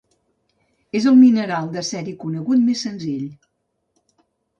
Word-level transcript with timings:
És 0.99 1.03
el 1.11 1.19
mineral 1.19 1.67
de 1.75 1.83
ceri 1.89 2.13
conegut 2.23 2.63
més 2.71 2.81
senzill. 2.87 3.29